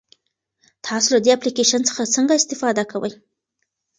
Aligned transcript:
تاسو 0.85 1.07
له 1.13 1.19
دې 1.25 1.31
اپلیکیشن 1.37 1.81
څخه 1.89 2.11
څنګه 2.15 2.33
استفاده 2.35 2.83
کوئ؟ 2.91 3.11